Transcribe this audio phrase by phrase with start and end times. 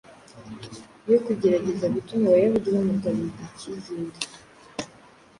[1.11, 4.19] yo kugerageza gutuma Abayahudi bamugarurira icyizere.